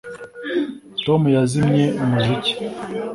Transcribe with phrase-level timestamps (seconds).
[1.03, 2.53] Tom yazimye umuziki